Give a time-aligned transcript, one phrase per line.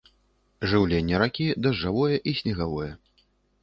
[0.71, 2.91] Жыўленне ракі дажджавое і снегавое.